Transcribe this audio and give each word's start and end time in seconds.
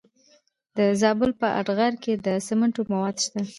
د 0.77 0.79
زابل 1.01 1.31
په 1.41 1.47
اتغر 1.59 1.93
کې 2.03 2.13
د 2.25 2.27
سمنټو 2.47 2.81
مواد 2.91 3.15
شته. 3.25 3.41